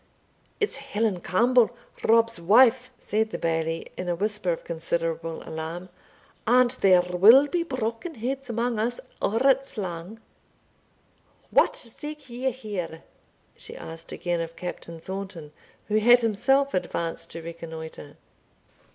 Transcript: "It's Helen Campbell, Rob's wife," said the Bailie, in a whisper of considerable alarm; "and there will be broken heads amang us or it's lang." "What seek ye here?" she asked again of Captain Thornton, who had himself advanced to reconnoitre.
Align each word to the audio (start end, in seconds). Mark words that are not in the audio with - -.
"It's 0.59 0.77
Helen 0.77 1.19
Campbell, 1.21 1.69
Rob's 2.03 2.39
wife," 2.41 2.89
said 2.97 3.29
the 3.29 3.37
Bailie, 3.37 3.91
in 3.95 4.09
a 4.09 4.15
whisper 4.15 4.51
of 4.51 4.63
considerable 4.63 5.47
alarm; 5.47 5.89
"and 6.47 6.71
there 6.71 7.03
will 7.03 7.45
be 7.45 7.61
broken 7.61 8.15
heads 8.15 8.49
amang 8.49 8.79
us 8.79 8.99
or 9.21 9.39
it's 9.47 9.77
lang." 9.77 10.19
"What 11.51 11.75
seek 11.75 12.31
ye 12.31 12.49
here?" 12.49 13.03
she 13.55 13.75
asked 13.77 14.11
again 14.11 14.41
of 14.41 14.55
Captain 14.55 14.99
Thornton, 14.99 15.51
who 15.87 15.99
had 15.99 16.21
himself 16.21 16.73
advanced 16.73 17.29
to 17.33 17.43
reconnoitre. 17.43 18.17